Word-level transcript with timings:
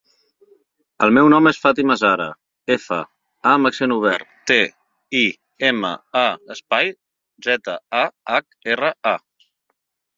El 1.07 1.11
meu 1.17 1.27
nom 1.33 1.49
és 1.49 1.59
Fàtima 1.65 1.97
zahra: 2.01 2.25
efa, 2.77 2.99
a 3.49 3.53
amb 3.59 3.71
accent 3.71 3.95
obert, 3.99 4.27
te, 4.53 4.59
i, 5.23 5.25
ema, 5.73 5.95
a, 6.27 6.27
espai, 6.59 6.93
zeta, 7.51 7.81
a, 8.03 8.05
hac, 8.35 8.63
erra, 8.77 8.95
a. 9.17 9.51